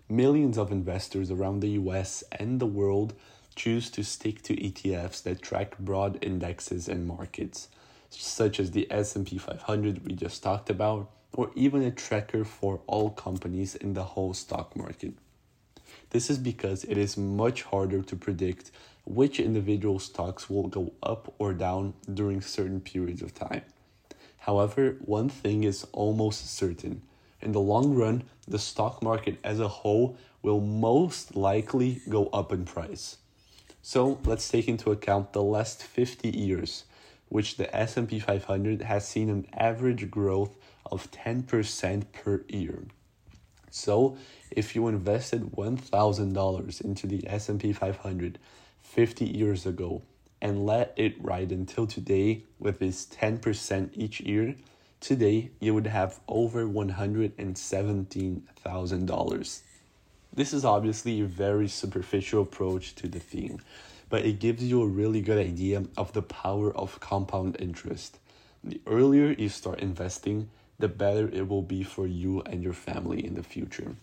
Millions 0.10 0.58
of 0.58 0.72
investors 0.72 1.30
around 1.30 1.60
the 1.60 1.78
US 1.82 2.24
and 2.32 2.60
the 2.60 2.66
world 2.66 3.14
choose 3.56 3.92
to 3.92 4.04
stick 4.04 4.42
to 4.44 4.56
ETFs 4.56 5.22
that 5.24 5.42
track 5.42 5.78
broad 5.78 6.18
indexes 6.24 6.90
and 6.90 7.06
markets, 7.06 7.68
such 8.10 8.60
as 8.60 8.72
the 8.72 8.88
S&P 8.92 9.38
500 9.38 10.06
we 10.06 10.14
just 10.14 10.44
talked 10.44 10.70
about, 10.70 11.10
or 11.34 11.52
even 11.56 11.84
a 11.84 11.92
tracker 11.92 12.44
for 12.44 12.82
all 12.88 13.10
companies 13.10 13.76
in 13.76 13.94
the 13.94 14.04
whole 14.04 14.34
stock 14.34 14.76
market. 14.76 15.14
This 16.10 16.30
is 16.30 16.38
because 16.38 16.84
it 16.86 16.98
is 16.98 17.18
much 17.18 17.64
harder 17.64 18.02
to 18.02 18.16
predict 18.16 18.72
which 19.06 19.40
individual 19.40 20.00
stocks 20.00 20.50
will 20.50 20.68
go 20.68 20.94
up 21.02 21.34
or 21.40 21.54
down 21.54 21.94
during 22.12 22.42
certain 22.42 22.82
periods 22.82 23.22
of 23.22 23.34
time. 23.34 23.64
However, 24.40 24.98
one 25.00 25.30
thing 25.30 25.64
is 25.64 25.86
almost 25.92 26.56
certain. 26.56 27.02
In 27.42 27.52
the 27.52 27.60
long 27.60 27.96
run, 27.96 28.24
the 28.48 28.60
stock 28.60 29.02
market 29.02 29.38
as 29.44 29.60
a 29.60 29.68
whole 29.68 30.18
will 30.42 30.62
most 30.62 31.36
likely 31.36 32.02
go 32.10 32.28
up 32.28 32.52
in 32.52 32.66
price. 32.66 33.18
So, 33.82 34.20
let's 34.26 34.50
take 34.50 34.68
into 34.68 34.92
account 34.92 35.34
the 35.34 35.44
last 35.44 35.84
50 35.84 36.30
years, 36.30 36.86
which 37.30 37.58
the 37.58 37.76
S&P 37.76 38.20
500 38.20 38.82
has 38.82 39.08
seen 39.08 39.30
an 39.30 39.48
average 39.54 40.12
growth 40.12 40.58
of 40.86 41.10
10% 41.12 42.06
per 42.12 42.44
year. 42.48 42.84
So, 43.72 44.18
if 44.52 44.76
you 44.76 44.88
invested 44.88 45.52
$1,000 45.52 46.82
into 46.82 47.08
the 47.08 47.28
S&P 47.28 47.72
500 47.72 48.40
50 48.82 49.26
years 49.26 49.68
ago 49.68 50.02
and 50.42 50.66
let 50.66 50.94
it 50.98 51.24
ride 51.24 51.52
until 51.52 51.86
today 51.86 52.42
with 52.58 52.80
this 52.80 53.06
10% 53.06 53.92
each 53.94 54.22
year, 54.22 54.56
today 55.00 55.52
you 55.60 55.76
would 55.76 55.86
have 55.86 56.20
over 56.28 56.66
$117,000. 56.66 59.62
This 60.34 60.54
is 60.54 60.66
obviously 60.66 61.22
a 61.22 61.26
very 61.26 61.68
superficial 61.68 62.42
approach 62.44 62.94
to 62.96 63.08
the 63.08 63.20
theme, 63.20 63.60
but 64.10 64.26
it 64.26 64.40
gives 64.40 64.64
you 64.64 64.82
a 64.82 64.88
really 64.88 65.22
good 65.22 65.38
idea 65.38 65.84
of 65.96 66.14
the 66.14 66.22
power 66.22 66.76
of 66.76 67.00
compound 67.00 67.56
interest. 67.60 68.20
The 68.64 68.82
earlier 68.86 69.32
you 69.32 69.50
start 69.50 69.80
investing, 69.80 70.50
the 70.80 70.88
better 70.88 71.30
it 71.30 71.48
will 71.48 71.62
be 71.62 71.84
for 71.84 72.08
you 72.08 72.42
and 72.42 72.64
your 72.64 72.74
family 72.74 73.26
in 73.26 73.36
the 73.36 73.44
future. 73.44 73.96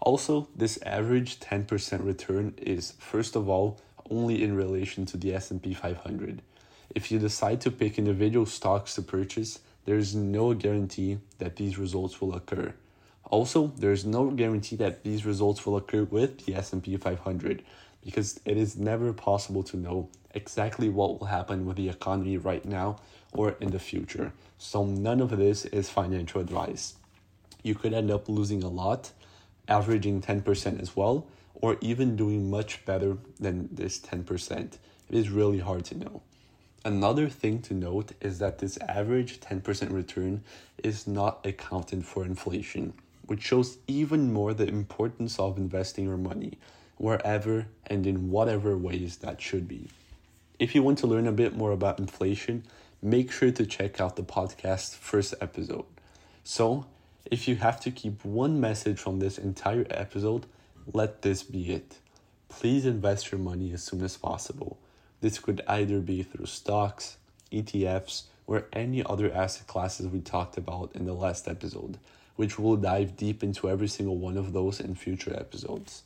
Also, 0.00 0.48
this 0.56 0.80
average 0.82 1.40
10% 1.40 2.04
return 2.04 2.54
is 2.56 2.94
first 2.98 3.36
of 3.36 3.48
all 3.48 3.78
only 4.10 4.42
in 4.42 4.56
relation 4.56 5.06
to 5.06 5.16
the 5.16 5.34
S&P 5.34 5.74
500. 5.74 6.42
If 6.94 7.12
you 7.12 7.18
decide 7.18 7.60
to 7.60 7.70
pick 7.70 7.98
individual 7.98 8.46
stocks 8.46 8.94
to 8.94 9.02
purchase, 9.02 9.60
there 9.84 9.96
is 9.96 10.14
no 10.14 10.54
guarantee 10.54 11.18
that 11.38 11.56
these 11.56 11.78
results 11.78 12.20
will 12.20 12.34
occur. 12.34 12.74
Also, 13.30 13.68
there 13.78 13.92
is 13.92 14.04
no 14.04 14.30
guarantee 14.30 14.76
that 14.76 15.04
these 15.04 15.24
results 15.24 15.64
will 15.64 15.76
occur 15.76 16.02
with 16.04 16.44
the 16.44 16.54
S&P 16.54 16.96
500 16.96 17.62
because 18.04 18.40
it 18.44 18.56
is 18.56 18.76
never 18.76 19.12
possible 19.12 19.62
to 19.64 19.76
know 19.76 20.08
exactly 20.34 20.88
what 20.88 21.18
will 21.18 21.26
happen 21.26 21.66
with 21.66 21.76
the 21.76 21.88
economy 21.88 22.36
right 22.36 22.64
now 22.64 22.96
or 23.32 23.56
in 23.60 23.70
the 23.70 23.78
future. 23.78 24.32
So 24.58 24.84
none 24.84 25.20
of 25.20 25.36
this 25.36 25.64
is 25.66 25.90
financial 25.90 26.40
advice. 26.40 26.94
You 27.62 27.74
could 27.74 27.92
end 27.92 28.10
up 28.10 28.28
losing 28.28 28.62
a 28.62 28.68
lot, 28.68 29.12
averaging 29.68 30.22
10% 30.22 30.80
as 30.80 30.96
well, 30.96 31.26
or 31.54 31.76
even 31.80 32.16
doing 32.16 32.50
much 32.50 32.84
better 32.84 33.18
than 33.38 33.68
this 33.72 33.98
10%. 34.00 34.50
It 34.60 34.78
is 35.10 35.28
really 35.28 35.58
hard 35.58 35.84
to 35.86 35.98
know. 35.98 36.22
Another 36.84 37.28
thing 37.28 37.60
to 37.62 37.74
note 37.74 38.12
is 38.22 38.38
that 38.38 38.58
this 38.58 38.78
average 38.78 39.40
10% 39.40 39.92
return 39.92 40.42
is 40.82 41.06
not 41.06 41.44
accounted 41.44 42.06
for 42.06 42.24
inflation, 42.24 42.94
which 43.26 43.42
shows 43.42 43.76
even 43.86 44.32
more 44.32 44.54
the 44.54 44.66
importance 44.66 45.38
of 45.38 45.58
investing 45.58 46.06
your 46.06 46.16
money 46.16 46.54
wherever 47.00 47.66
and 47.86 48.06
in 48.06 48.30
whatever 48.30 48.76
ways 48.76 49.16
that 49.16 49.40
should 49.40 49.66
be. 49.66 49.88
If 50.58 50.74
you 50.74 50.82
want 50.82 50.98
to 50.98 51.06
learn 51.06 51.26
a 51.26 51.32
bit 51.32 51.56
more 51.56 51.72
about 51.72 51.98
inflation, 51.98 52.62
make 53.00 53.32
sure 53.32 53.50
to 53.50 53.64
check 53.64 54.02
out 54.02 54.16
the 54.16 54.22
podcast's 54.22 54.96
first 54.96 55.32
episode. 55.40 55.86
So, 56.44 56.84
if 57.30 57.48
you 57.48 57.56
have 57.56 57.80
to 57.80 57.90
keep 57.90 58.22
one 58.22 58.60
message 58.60 58.98
from 58.98 59.18
this 59.18 59.38
entire 59.38 59.86
episode, 59.90 60.44
let 60.92 61.22
this 61.22 61.42
be 61.42 61.72
it. 61.72 61.96
Please 62.50 62.84
invest 62.84 63.32
your 63.32 63.38
money 63.40 63.72
as 63.72 63.82
soon 63.82 64.02
as 64.04 64.18
possible. 64.18 64.76
This 65.22 65.38
could 65.38 65.62
either 65.66 66.00
be 66.00 66.22
through 66.22 66.46
stocks, 66.46 67.16
ETFs, 67.50 68.24
or 68.46 68.66
any 68.74 69.02
other 69.02 69.32
asset 69.32 69.66
classes 69.66 70.06
we 70.06 70.20
talked 70.20 70.58
about 70.58 70.90
in 70.94 71.06
the 71.06 71.14
last 71.14 71.48
episode, 71.48 71.96
which 72.36 72.58
we'll 72.58 72.76
dive 72.76 73.16
deep 73.16 73.42
into 73.42 73.70
every 73.70 73.88
single 73.88 74.18
one 74.18 74.36
of 74.36 74.52
those 74.52 74.80
in 74.80 74.94
future 74.94 75.34
episodes. 75.34 76.02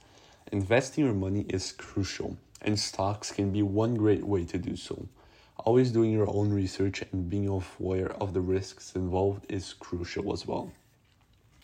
Investing 0.55 1.05
your 1.05 1.15
money 1.15 1.47
is 1.49 1.73
crucial, 1.73 2.37
and 2.63 2.79
stocks 2.79 3.33
can 3.33 3.51
be 3.51 3.61
one 3.61 3.97
great 3.97 4.23
way 4.23 4.45
to 4.45 4.57
do 4.57 4.77
so. 4.77 5.09
Always 5.57 5.91
doing 5.91 6.13
your 6.13 6.31
own 6.31 6.53
research 6.53 7.03
and 7.11 7.29
being 7.29 7.49
aware 7.49 8.13
of 8.23 8.35
the 8.35 8.41
risks 8.41 8.95
involved 8.95 9.47
is 9.49 9.73
crucial 9.73 10.33
as 10.33 10.47
well. 10.47 10.71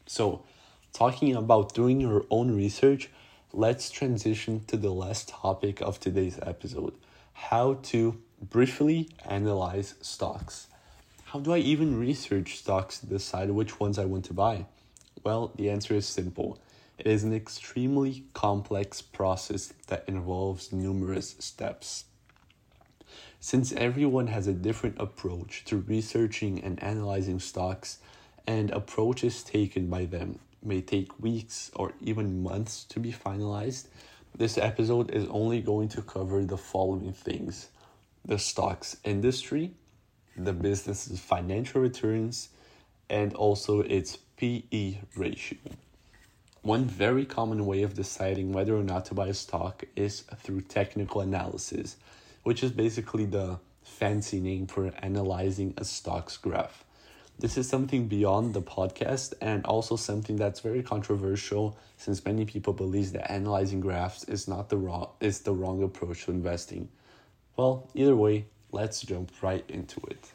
So, 0.06 0.42
talking 0.92 1.36
about 1.36 1.72
doing 1.72 2.00
your 2.00 2.24
own 2.30 2.56
research, 2.56 3.10
let's 3.52 3.90
transition 3.90 4.64
to 4.66 4.76
the 4.76 4.90
last 4.90 5.28
topic 5.28 5.80
of 5.80 6.00
today's 6.00 6.40
episode 6.42 6.94
how 7.32 7.74
to 7.92 8.20
briefly 8.42 9.08
analyze 9.24 9.94
stocks. 10.00 10.66
How 11.26 11.38
do 11.38 11.52
I 11.52 11.58
even 11.58 11.96
research 11.96 12.58
stocks 12.58 12.98
to 12.98 13.06
decide 13.06 13.52
which 13.52 13.78
ones 13.78 14.00
I 14.00 14.06
want 14.06 14.24
to 14.24 14.34
buy? 14.34 14.66
Well, 15.22 15.52
the 15.54 15.70
answer 15.70 15.94
is 15.94 16.06
simple. 16.06 16.58
It 17.00 17.06
is 17.06 17.24
an 17.24 17.32
extremely 17.32 18.24
complex 18.34 19.00
process 19.00 19.72
that 19.86 20.04
involves 20.06 20.70
numerous 20.70 21.34
steps. 21.38 22.04
Since 23.40 23.72
everyone 23.72 24.26
has 24.26 24.46
a 24.46 24.52
different 24.52 25.00
approach 25.00 25.64
to 25.64 25.78
researching 25.78 26.62
and 26.62 26.82
analyzing 26.82 27.40
stocks, 27.40 28.00
and 28.46 28.70
approaches 28.72 29.42
taken 29.42 29.86
by 29.86 30.04
them 30.04 30.40
may 30.62 30.82
take 30.82 31.18
weeks 31.18 31.70
or 31.74 31.94
even 32.02 32.42
months 32.42 32.84
to 32.90 33.00
be 33.00 33.14
finalized, 33.14 33.86
this 34.36 34.58
episode 34.58 35.10
is 35.10 35.24
only 35.30 35.62
going 35.62 35.88
to 35.88 36.02
cover 36.02 36.44
the 36.44 36.58
following 36.58 37.14
things 37.14 37.68
the 38.26 38.38
stocks 38.38 38.98
industry, 39.04 39.72
the 40.36 40.52
business's 40.52 41.18
financial 41.18 41.80
returns, 41.80 42.50
and 43.08 43.32
also 43.32 43.80
its 43.80 44.18
PE 44.36 44.98
ratio. 45.16 45.56
One 46.62 46.84
very 46.84 47.24
common 47.24 47.64
way 47.64 47.82
of 47.82 47.94
deciding 47.94 48.52
whether 48.52 48.76
or 48.76 48.82
not 48.82 49.06
to 49.06 49.14
buy 49.14 49.28
a 49.28 49.34
stock 49.34 49.82
is 49.96 50.24
through 50.36 50.60
technical 50.62 51.22
analysis, 51.22 51.96
which 52.42 52.62
is 52.62 52.70
basically 52.70 53.24
the 53.24 53.60
fancy 53.82 54.40
name 54.40 54.66
for 54.66 54.92
analyzing 54.98 55.72
a 55.78 55.86
stock's 55.86 56.36
graph. 56.36 56.84
This 57.38 57.56
is 57.56 57.66
something 57.66 58.08
beyond 58.08 58.52
the 58.52 58.60
podcast 58.60 59.32
and 59.40 59.64
also 59.64 59.96
something 59.96 60.36
that's 60.36 60.60
very 60.60 60.82
controversial 60.82 61.78
since 61.96 62.26
many 62.26 62.44
people 62.44 62.74
believe 62.74 63.12
that 63.12 63.32
analyzing 63.32 63.80
graphs 63.80 64.24
is 64.24 64.46
not 64.46 64.68
the 64.68 64.76
wrong 64.76 65.08
is 65.20 65.40
the 65.40 65.54
wrong 65.54 65.82
approach 65.82 66.26
to 66.26 66.30
investing. 66.30 66.90
Well, 67.56 67.88
either 67.94 68.14
way, 68.14 68.44
let's 68.70 69.00
jump 69.00 69.32
right 69.40 69.64
into 69.70 70.02
it. 70.10 70.32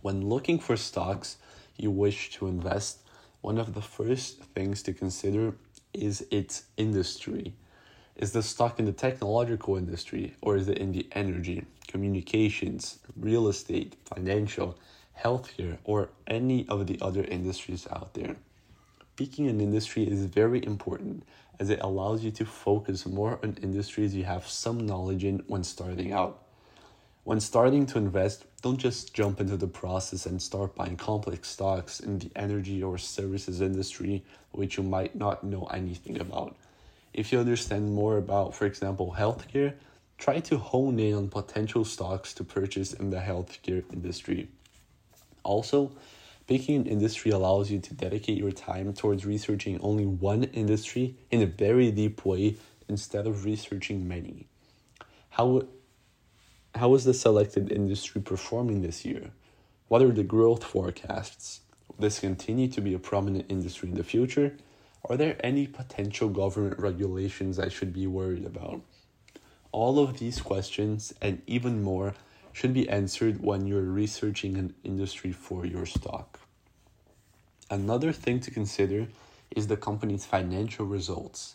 When 0.00 0.28
looking 0.28 0.58
for 0.58 0.76
stocks 0.76 1.36
you 1.76 1.92
wish 1.92 2.30
to 2.32 2.48
invest, 2.48 3.01
one 3.42 3.58
of 3.58 3.74
the 3.74 3.82
first 3.82 4.38
things 4.54 4.82
to 4.84 4.92
consider 4.92 5.54
is 5.92 6.24
its 6.30 6.64
industry. 6.76 7.54
Is 8.16 8.30
the 8.32 8.42
stock 8.42 8.78
in 8.78 8.84
the 8.84 8.92
technological 8.92 9.76
industry 9.76 10.34
or 10.40 10.56
is 10.56 10.68
it 10.68 10.78
in 10.78 10.92
the 10.92 11.08
energy, 11.12 11.66
communications, 11.88 13.00
real 13.16 13.48
estate, 13.48 13.96
financial, 14.04 14.78
healthcare, 15.20 15.78
or 15.82 16.10
any 16.28 16.66
of 16.68 16.86
the 16.86 16.98
other 17.02 17.24
industries 17.24 17.86
out 17.90 18.14
there? 18.14 18.36
Picking 19.16 19.48
an 19.48 19.60
industry 19.60 20.04
is 20.04 20.24
very 20.24 20.64
important 20.64 21.24
as 21.58 21.68
it 21.68 21.80
allows 21.82 22.22
you 22.22 22.30
to 22.30 22.44
focus 22.44 23.06
more 23.06 23.40
on 23.42 23.58
industries 23.60 24.14
you 24.14 24.24
have 24.24 24.46
some 24.46 24.86
knowledge 24.86 25.24
in 25.24 25.42
when 25.48 25.64
starting 25.64 26.12
out. 26.12 26.44
When 27.24 27.40
starting 27.40 27.86
to 27.86 27.98
invest, 27.98 28.44
don't 28.62 28.78
just 28.78 29.12
jump 29.12 29.40
into 29.40 29.56
the 29.56 29.66
process 29.66 30.24
and 30.24 30.40
start 30.40 30.76
buying 30.76 30.96
complex 30.96 31.48
stocks 31.48 31.98
in 31.98 32.20
the 32.20 32.30
energy 32.36 32.80
or 32.82 32.96
services 32.96 33.60
industry, 33.60 34.22
which 34.52 34.76
you 34.76 34.84
might 34.84 35.16
not 35.16 35.42
know 35.42 35.64
anything 35.66 36.20
about. 36.20 36.56
If 37.12 37.32
you 37.32 37.40
understand 37.40 37.92
more 37.92 38.16
about, 38.16 38.54
for 38.54 38.64
example, 38.64 39.16
healthcare, 39.18 39.74
try 40.16 40.38
to 40.38 40.58
hone 40.58 41.00
in 41.00 41.14
on 41.14 41.28
potential 41.28 41.84
stocks 41.84 42.32
to 42.34 42.44
purchase 42.44 42.92
in 42.92 43.10
the 43.10 43.18
healthcare 43.18 43.82
industry. 43.92 44.48
Also, 45.42 45.90
picking 46.46 46.76
an 46.76 46.86
industry 46.86 47.32
allows 47.32 47.68
you 47.68 47.80
to 47.80 47.94
dedicate 47.94 48.38
your 48.38 48.52
time 48.52 48.92
towards 48.92 49.26
researching 49.26 49.80
only 49.80 50.06
one 50.06 50.44
industry 50.44 51.16
in 51.32 51.42
a 51.42 51.46
very 51.46 51.90
deep 51.90 52.24
way 52.24 52.56
instead 52.88 53.26
of 53.26 53.44
researching 53.44 54.06
many. 54.06 54.46
How 55.30 55.64
how 56.82 56.96
is 56.96 57.04
the 57.04 57.14
selected 57.14 57.70
industry 57.70 58.20
performing 58.20 58.82
this 58.82 59.04
year? 59.04 59.30
What 59.86 60.02
are 60.02 60.10
the 60.10 60.24
growth 60.24 60.64
forecasts? 60.64 61.60
Will 61.86 62.00
this 62.00 62.18
continue 62.18 62.66
to 62.66 62.80
be 62.80 62.92
a 62.92 62.98
prominent 62.98 63.46
industry 63.48 63.88
in 63.88 63.94
the 63.94 64.02
future? 64.02 64.56
Are 65.08 65.16
there 65.16 65.36
any 65.44 65.68
potential 65.68 66.28
government 66.28 66.80
regulations 66.80 67.60
I 67.60 67.68
should 67.68 67.92
be 67.92 68.08
worried 68.08 68.44
about? 68.44 68.80
All 69.70 70.00
of 70.00 70.18
these 70.18 70.40
questions 70.40 71.14
and 71.22 71.40
even 71.46 71.84
more 71.84 72.14
should 72.52 72.74
be 72.74 72.88
answered 72.88 73.40
when 73.40 73.64
you're 73.64 73.82
researching 73.82 74.56
an 74.56 74.74
industry 74.82 75.30
for 75.30 75.64
your 75.64 75.86
stock. 75.86 76.40
Another 77.70 78.10
thing 78.10 78.40
to 78.40 78.50
consider 78.50 79.06
is 79.54 79.68
the 79.68 79.76
company's 79.76 80.24
financial 80.24 80.84
results. 80.84 81.54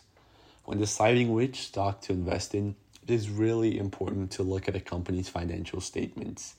When 0.64 0.78
deciding 0.78 1.34
which 1.34 1.66
stock 1.66 2.00
to 2.02 2.14
invest 2.14 2.54
in, 2.54 2.76
it 3.08 3.14
is 3.14 3.30
really 3.30 3.78
important 3.78 4.30
to 4.32 4.42
look 4.42 4.68
at 4.68 4.76
a 4.76 4.80
company's 4.80 5.30
financial 5.30 5.80
statements. 5.80 6.56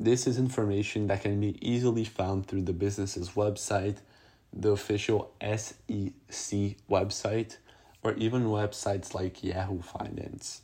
This 0.00 0.26
is 0.26 0.38
information 0.38 1.06
that 1.08 1.20
can 1.20 1.38
be 1.38 1.58
easily 1.60 2.04
found 2.04 2.46
through 2.46 2.62
the 2.62 2.72
business's 2.72 3.32
website, 3.32 3.98
the 4.54 4.70
official 4.70 5.32
SEC 5.42 6.76
website, 6.90 7.58
or 8.02 8.14
even 8.14 8.44
websites 8.44 9.12
like 9.12 9.44
Yahoo 9.44 9.82
Finance. 9.82 10.62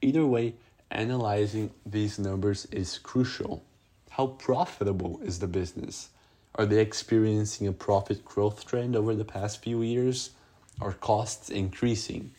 Either 0.00 0.24
way, 0.24 0.54
analyzing 0.92 1.70
these 1.84 2.20
numbers 2.20 2.66
is 2.66 2.98
crucial. 2.98 3.64
How 4.10 4.28
profitable 4.28 5.18
is 5.24 5.40
the 5.40 5.48
business? 5.48 6.10
Are 6.54 6.66
they 6.66 6.80
experiencing 6.80 7.66
a 7.66 7.72
profit 7.72 8.24
growth 8.24 8.64
trend 8.64 8.94
over 8.94 9.16
the 9.16 9.24
past 9.24 9.60
few 9.60 9.82
years? 9.82 10.30
Are 10.80 10.92
costs 10.92 11.50
increasing? 11.50 12.30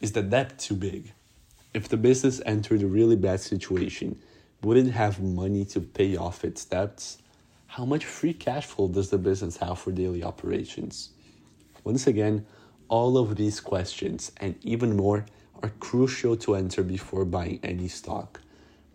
Is 0.00 0.12
the 0.12 0.22
debt 0.22 0.56
too 0.60 0.76
big? 0.76 1.14
If 1.72 1.88
the 1.88 1.96
business 1.96 2.40
entered 2.44 2.82
a 2.82 2.88
really 2.88 3.14
bad 3.14 3.40
situation, 3.40 4.18
would 4.60 4.76
it 4.76 4.90
have 4.90 5.22
money 5.22 5.64
to 5.66 5.80
pay 5.80 6.16
off 6.16 6.44
its 6.44 6.64
debts? 6.64 7.18
How 7.68 7.84
much 7.84 8.04
free 8.04 8.32
cash 8.32 8.66
flow 8.66 8.88
does 8.88 9.10
the 9.10 9.18
business 9.18 9.58
have 9.58 9.78
for 9.78 9.92
daily 9.92 10.24
operations? 10.24 11.10
Once 11.84 12.08
again, 12.08 12.44
all 12.88 13.16
of 13.16 13.36
these 13.36 13.60
questions 13.60 14.32
and 14.38 14.56
even 14.62 14.96
more 14.96 15.26
are 15.62 15.70
crucial 15.78 16.36
to 16.38 16.56
answer 16.56 16.82
before 16.82 17.24
buying 17.24 17.60
any 17.62 17.86
stock. 17.86 18.40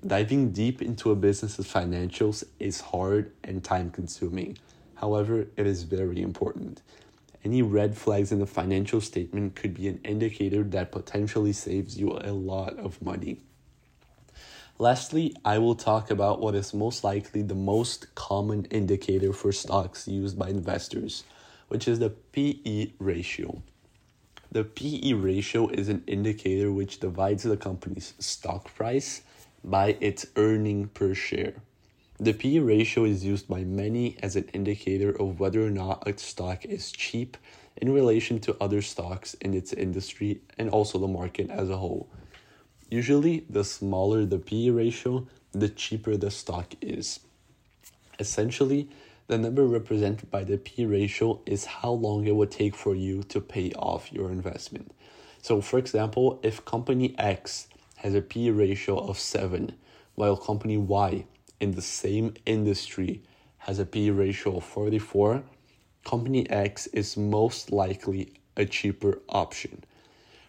Diving 0.05 0.51
deep 0.51 0.81
into 0.81 1.11
a 1.11 1.15
business's 1.15 1.71
financials 1.71 2.43
is 2.59 2.81
hard 2.81 3.31
and 3.45 3.63
time 3.63 3.89
consuming. 3.89 4.57
However, 4.95 5.47
it 5.55 5.65
is 5.65 5.83
very 5.83 6.21
important. 6.21 6.81
Any 7.45 7.61
red 7.61 7.95
flags 7.95 8.31
in 8.31 8.39
the 8.39 8.47
financial 8.47 8.99
statement 8.99 9.55
could 9.55 9.75
be 9.75 9.87
an 9.87 9.99
indicator 10.03 10.63
that 10.63 10.91
potentially 10.91 11.53
saves 11.53 11.95
you 11.95 12.13
a 12.13 12.33
lot 12.33 12.75
of 12.79 12.99
money. 13.03 13.41
Lastly, 14.79 15.35
I 15.45 15.59
will 15.59 15.75
talk 15.75 16.09
about 16.09 16.41
what 16.41 16.55
is 16.55 16.73
most 16.73 17.03
likely 17.03 17.43
the 17.43 17.53
most 17.53 18.15
common 18.15 18.65
indicator 18.65 19.31
for 19.31 19.51
stocks 19.51 20.07
used 20.07 20.39
by 20.39 20.49
investors, 20.49 21.23
which 21.67 21.87
is 21.87 21.99
the 21.99 22.09
PE 22.09 22.93
ratio. 22.97 23.61
The 24.51 24.63
PE 24.63 25.13
ratio 25.13 25.67
is 25.67 25.87
an 25.87 26.03
indicator 26.07 26.71
which 26.71 26.99
divides 26.99 27.43
the 27.43 27.57
company's 27.57 28.15
stock 28.17 28.73
price 28.73 29.21
by 29.63 29.97
its 30.01 30.25
earning 30.35 30.87
per 30.87 31.13
share. 31.13 31.53
The 32.17 32.31
P 32.31 32.59
ratio 32.59 33.03
is 33.03 33.25
used 33.25 33.49
by 33.49 33.65
many 33.65 34.15
as 34.23 34.37
an 34.37 34.47
indicator 34.53 35.09
of 35.09 35.41
whether 35.41 35.65
or 35.65 35.69
not 35.69 36.07
a 36.07 36.17
stock 36.17 36.63
is 36.63 36.93
cheap 36.93 37.35
in 37.75 37.91
relation 37.91 38.39
to 38.39 38.55
other 38.61 38.81
stocks 38.81 39.33
in 39.41 39.53
its 39.53 39.73
industry 39.73 40.39
and 40.57 40.69
also 40.69 40.97
the 40.97 41.09
market 41.09 41.49
as 41.49 41.69
a 41.69 41.75
whole. 41.75 42.07
Usually, 42.89 43.45
the 43.49 43.65
smaller 43.65 44.25
the 44.25 44.39
P 44.39 44.71
ratio, 44.71 45.27
the 45.51 45.67
cheaper 45.67 46.15
the 46.15 46.31
stock 46.31 46.73
is. 46.79 47.19
Essentially, 48.17 48.87
the 49.27 49.37
number 49.37 49.65
represented 49.65 50.31
by 50.31 50.45
the 50.45 50.57
P 50.57 50.85
ratio 50.85 51.41
is 51.45 51.65
how 51.65 51.91
long 51.91 52.25
it 52.25 52.35
would 52.35 52.51
take 52.51 52.77
for 52.77 52.95
you 52.95 53.23
to 53.23 53.41
pay 53.41 53.73
off 53.73 54.13
your 54.13 54.31
investment. 54.31 54.95
So, 55.41 55.59
for 55.59 55.77
example, 55.79 56.39
if 56.43 56.63
company 56.63 57.13
X 57.17 57.67
has 57.97 58.15
a 58.15 58.21
P 58.21 58.49
ratio 58.51 58.99
of 58.99 59.19
7, 59.19 59.73
while 60.15 60.37
company 60.37 60.77
Y 60.77 61.25
in 61.59 61.71
the 61.71 61.81
same 61.81 62.33
industry 62.45 63.21
has 63.59 63.79
a 63.79 63.85
P 63.85 64.11
ratio 64.11 64.57
of 64.57 64.63
44, 64.63 65.43
company 66.05 66.49
X 66.49 66.87
is 66.87 67.17
most 67.17 67.71
likely 67.71 68.33
a 68.55 68.65
cheaper 68.65 69.19
option. 69.29 69.83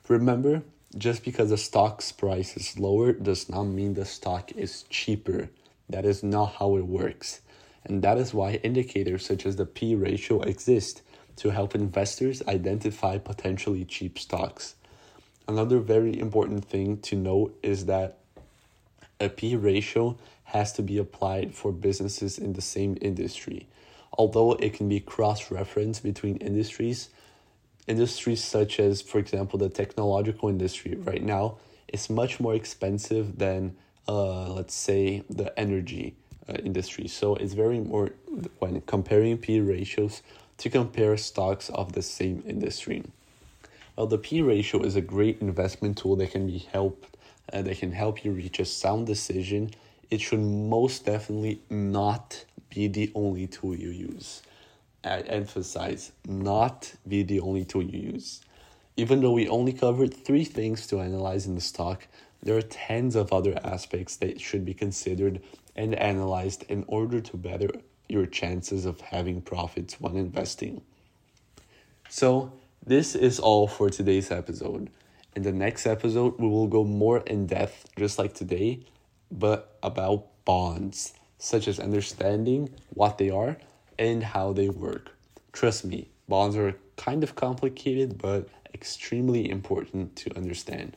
Remember, 0.09 0.63
just 0.97 1.25
because 1.25 1.51
the 1.51 1.57
stock's 1.57 2.13
price 2.13 2.57
is 2.57 2.79
lower 2.79 3.13
does 3.13 3.49
not 3.49 3.65
mean 3.65 3.95
the 3.95 4.05
stock 4.05 4.53
is 4.53 4.85
cheaper. 4.85 5.51
That 5.89 6.05
is 6.05 6.23
not 6.23 6.55
how 6.59 6.77
it 6.77 6.87
works. 6.87 7.41
And 7.85 8.03
that 8.03 8.19
is 8.19 8.35
why 8.35 8.55
indicators 8.63 9.25
such 9.25 9.47
as 9.47 9.57
the 9.57 9.67
P 9.67 9.95
ratio 9.95 10.41
exist 10.43 11.03
to 11.37 11.51
help 11.51 11.75
investors 11.75 12.43
identify 12.49 13.19
potentially 13.19 13.85
cheap 13.85 14.19
stocks. 14.19 14.75
Another 15.49 15.79
very 15.79 16.19
important 16.19 16.65
thing 16.65 16.99
to 17.03 17.17
note 17.17 17.57
is 17.63 17.87
that 17.87 18.19
a 19.21 19.29
P 19.29 19.55
ratio 19.55 20.17
has 20.47 20.73
to 20.73 20.83
be 20.83 20.99
applied 20.99 21.55
for 21.55 21.73
businesses 21.73 22.39
in 22.39 22.53
the 22.53 22.63
same 22.63 22.97
industry. 23.01 23.67
Although 24.17 24.53
it 24.53 24.75
can 24.75 24.89
be 24.89 25.01
cross 25.01 25.51
referenced 25.51 26.03
between 26.03 26.37
industries, 26.37 27.11
industries 27.87 28.43
such 28.43 28.81
as, 28.81 29.03
for 29.03 29.19
example, 29.19 29.59
the 29.59 29.69
technological 29.69 30.49
industry 30.49 30.95
right 30.95 31.23
now 31.23 31.59
is 31.89 32.09
much 32.09 32.41
more 32.41 32.55
expensive 32.55 33.39
than, 33.39 33.77
uh, 34.09 34.53
let's 34.53 34.75
say, 34.75 35.25
the 35.29 35.57
energy 35.59 36.15
uh, 36.49 36.55
industry. 36.55 37.09
So 37.09 37.35
it's 37.35 37.53
very 37.53 37.77
important 37.77 38.51
when 38.61 38.81
comparing 38.83 39.39
P 39.39 39.61
ratios 39.61 40.23
to 40.59 40.71
compare 40.71 41.17
stocks 41.17 41.69
of 41.71 41.93
the 41.93 42.03
same 42.03 42.43
industry. 42.47 43.03
Well, 43.97 44.07
the 44.07 44.19
P 44.19 44.43
ratio 44.43 44.83
is 44.83 44.95
a 44.95 45.01
great 45.01 45.41
investment 45.41 45.99
tool 45.99 46.17
that 46.17 46.31
can 46.31 46.47
be 46.47 46.59
helped 46.59 47.17
uh, 47.53 47.63
that 47.63 47.79
can 47.79 47.93
help 47.93 48.25
you 48.25 48.33
reach 48.33 48.59
a 48.59 48.65
sound 48.65 49.07
decision 49.07 49.71
it 50.11 50.21
should 50.21 50.41
most 50.41 51.07
definitely 51.07 51.61
not 51.71 52.45
be 52.71 52.89
the 52.89 53.11
only 53.15 53.47
tool 53.47 53.75
you 53.75 53.91
use. 53.91 54.43
I 55.05 55.21
emphasize, 55.21 56.13
not 56.27 56.95
be 57.07 57.23
the 57.23 57.41
only 57.41 57.65
tool 57.65 57.83
you 57.83 58.13
use. 58.13 58.41
Even 58.97 59.21
though 59.21 59.33
we 59.33 59.49
only 59.49 59.73
covered 59.73 60.13
three 60.13 60.45
things 60.45 60.87
to 60.89 61.01
analyze 61.01 61.47
in 61.47 61.55
the 61.55 61.61
stock, 61.61 62.07
there 62.43 62.57
are 62.57 62.63
tens 62.63 63.17
of 63.17 63.33
other 63.33 63.59
aspects 63.63 64.17
that 64.17 64.41
should 64.41 64.65
be 64.65 64.75
considered 64.75 65.43
and 65.75 65.95
analyzed 65.95 66.65
in 66.69 66.85
order 66.87 67.21
to 67.21 67.37
better 67.37 67.69
your 68.09 68.27
chances 68.27 68.85
of 68.85 69.01
having 69.01 69.43
profits 69.43 70.01
when 70.01 70.17
investing. 70.17 70.81
So, 72.09 72.53
this 72.85 73.15
is 73.15 73.41
all 73.41 73.67
for 73.67 73.91
today's 73.91 74.31
episode. 74.31 74.91
In 75.35 75.43
the 75.43 75.53
next 75.53 75.87
episode, 75.87 76.39
we 76.39 76.49
will 76.49 76.69
go 76.69 76.85
more 76.85 77.19
in 77.19 77.47
depth, 77.47 77.91
just 77.99 78.19
like 78.19 78.33
today, 78.33 78.81
but 79.31 79.77
about 79.83 80.27
bonds, 80.45 81.13
such 81.39 81.69
as 81.69 81.79
understanding 81.79 82.71
what 82.91 83.19
they 83.19 83.31
are 83.31 83.57
and 83.99 84.23
how 84.23 84.53
they 84.53 84.69
work. 84.69 85.13
Trust 85.53 85.85
me, 85.85 86.09
bonds 86.29 86.57
are 86.57 86.77
kind 86.97 87.23
of 87.23 87.35
complicated, 87.35 88.19
but 88.19 88.49
extremely 88.75 89.49
important 89.49 90.17
to 90.17 90.37
understand. 90.37 90.97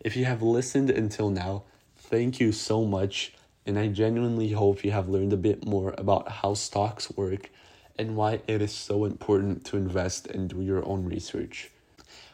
If 0.00 0.16
you 0.16 0.24
have 0.26 0.42
listened 0.42 0.90
until 0.90 1.30
now, 1.30 1.64
thank 1.96 2.38
you 2.38 2.52
so 2.52 2.84
much, 2.84 3.32
and 3.64 3.78
I 3.78 3.88
genuinely 3.88 4.52
hope 4.52 4.84
you 4.84 4.92
have 4.92 5.08
learned 5.08 5.32
a 5.32 5.36
bit 5.38 5.66
more 5.66 5.94
about 5.98 6.30
how 6.30 6.54
stocks 6.54 7.10
work 7.16 7.50
and 7.98 8.16
why 8.16 8.40
it 8.46 8.60
is 8.62 8.72
so 8.72 9.04
important 9.04 9.64
to 9.66 9.76
invest 9.76 10.26
and 10.26 10.48
do 10.48 10.60
your 10.60 10.86
own 10.86 11.06
research. 11.06 11.70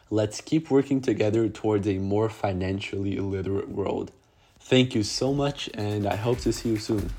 Let's 0.09 0.41
keep 0.41 0.69
working 0.69 1.01
together 1.01 1.47
towards 1.49 1.87
a 1.87 1.97
more 1.97 2.29
financially 2.29 3.15
illiterate 3.15 3.69
world. 3.69 4.11
Thank 4.65 4.95
you 4.95 5.03
so 5.03 5.33
much, 5.33 5.69
and 5.73 6.07
I 6.07 6.15
hope 6.15 6.39
to 6.39 6.53
see 6.53 6.69
you 6.69 6.77
soon. 6.77 7.09